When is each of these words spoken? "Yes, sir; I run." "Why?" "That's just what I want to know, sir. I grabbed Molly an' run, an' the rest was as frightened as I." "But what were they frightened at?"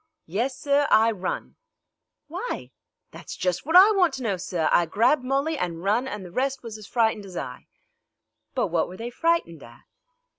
"Yes, 0.25 0.57
sir; 0.57 0.87
I 0.89 1.11
run." 1.11 1.57
"Why?" 2.27 2.71
"That's 3.11 3.35
just 3.35 3.67
what 3.67 3.75
I 3.75 3.91
want 3.91 4.15
to 4.15 4.23
know, 4.23 4.35
sir. 4.35 4.67
I 4.71 4.87
grabbed 4.87 5.23
Molly 5.23 5.59
an' 5.59 5.77
run, 5.81 6.07
an' 6.07 6.23
the 6.23 6.31
rest 6.31 6.63
was 6.63 6.75
as 6.79 6.87
frightened 6.87 7.27
as 7.27 7.37
I." 7.37 7.67
"But 8.55 8.69
what 8.69 8.87
were 8.87 8.97
they 8.97 9.11
frightened 9.11 9.61
at?" 9.61 9.83